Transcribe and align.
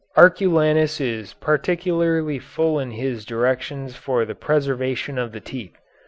Arculanus 0.17 0.99
is 0.99 1.33
particularly 1.35 2.39
full 2.39 2.79
in 2.79 2.89
his 2.89 3.23
directions 3.23 3.95
for 3.95 4.25
the 4.25 4.33
preservation 4.33 5.19
of 5.19 5.31
the 5.31 5.39
teeth. 5.39 5.77